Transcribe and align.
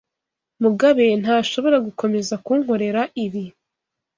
Mugabe 0.63 1.05
ntashobora 1.21 1.77
gukomeza 1.85 2.33
kunkorera 2.45 3.01
ibi. 3.25 3.45